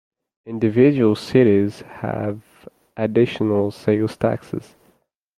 [0.47, 2.41] Individual cities have
[2.97, 4.75] additional sales taxes.